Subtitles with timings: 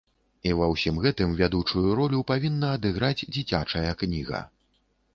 [0.51, 4.47] І ва ўсім гэтым вядучую ролю павінна адыграць дзіцячая кніга.